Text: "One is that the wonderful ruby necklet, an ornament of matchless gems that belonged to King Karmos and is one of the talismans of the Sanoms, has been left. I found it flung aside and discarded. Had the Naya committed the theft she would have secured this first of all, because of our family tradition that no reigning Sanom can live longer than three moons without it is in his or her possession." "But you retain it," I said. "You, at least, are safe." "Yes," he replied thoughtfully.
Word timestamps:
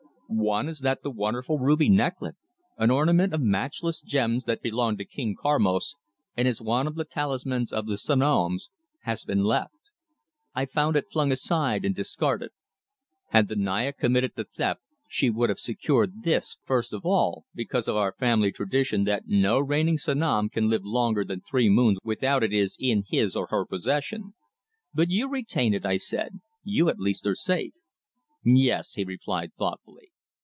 "One 0.33 0.69
is 0.69 0.79
that 0.79 1.03
the 1.03 1.11
wonderful 1.11 1.59
ruby 1.59 1.89
necklet, 1.89 2.35
an 2.77 2.89
ornament 2.89 3.33
of 3.33 3.41
matchless 3.41 4.01
gems 4.01 4.45
that 4.45 4.61
belonged 4.61 4.99
to 4.99 5.05
King 5.05 5.35
Karmos 5.37 5.97
and 6.37 6.47
is 6.47 6.61
one 6.61 6.87
of 6.87 6.95
the 6.95 7.03
talismans 7.03 7.73
of 7.73 7.85
the 7.85 7.97
Sanoms, 7.97 8.69
has 9.01 9.25
been 9.25 9.43
left. 9.43 9.75
I 10.55 10.67
found 10.67 10.95
it 10.95 11.11
flung 11.11 11.33
aside 11.33 11.83
and 11.83 11.93
discarded. 11.93 12.51
Had 13.31 13.49
the 13.49 13.57
Naya 13.57 13.91
committed 13.91 14.31
the 14.37 14.45
theft 14.45 14.79
she 15.09 15.29
would 15.29 15.49
have 15.49 15.59
secured 15.59 16.23
this 16.23 16.57
first 16.63 16.93
of 16.93 17.05
all, 17.05 17.43
because 17.53 17.89
of 17.89 17.97
our 17.97 18.15
family 18.17 18.53
tradition 18.53 19.03
that 19.03 19.23
no 19.27 19.59
reigning 19.59 19.97
Sanom 19.97 20.49
can 20.49 20.69
live 20.69 20.85
longer 20.85 21.25
than 21.25 21.41
three 21.41 21.67
moons 21.69 21.97
without 22.05 22.41
it 22.41 22.53
is 22.53 22.77
in 22.79 23.03
his 23.09 23.35
or 23.35 23.47
her 23.47 23.65
possession." 23.65 24.33
"But 24.93 25.09
you 25.09 25.29
retain 25.29 25.73
it," 25.73 25.85
I 25.85 25.97
said. 25.97 26.39
"You, 26.63 26.87
at 26.87 26.99
least, 26.99 27.25
are 27.27 27.35
safe." 27.35 27.73
"Yes," 28.45 28.93
he 28.93 29.03
replied 29.03 29.51
thoughtfully. 29.57 30.07